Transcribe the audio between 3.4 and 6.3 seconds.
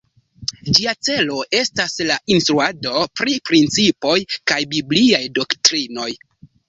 principoj kaj bibliaj doktrinoj.